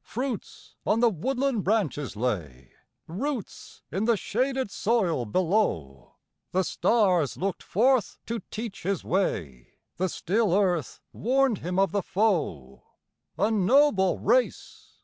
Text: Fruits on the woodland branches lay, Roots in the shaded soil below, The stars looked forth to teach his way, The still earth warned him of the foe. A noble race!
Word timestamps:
Fruits 0.00 0.76
on 0.86 1.00
the 1.00 1.10
woodland 1.10 1.62
branches 1.62 2.16
lay, 2.16 2.72
Roots 3.06 3.82
in 3.92 4.06
the 4.06 4.16
shaded 4.16 4.70
soil 4.70 5.26
below, 5.26 6.14
The 6.52 6.62
stars 6.62 7.36
looked 7.36 7.62
forth 7.62 8.16
to 8.24 8.40
teach 8.50 8.84
his 8.84 9.04
way, 9.04 9.74
The 9.98 10.08
still 10.08 10.54
earth 10.56 11.00
warned 11.12 11.58
him 11.58 11.78
of 11.78 11.92
the 11.92 12.02
foe. 12.02 12.84
A 13.36 13.50
noble 13.50 14.18
race! 14.18 15.02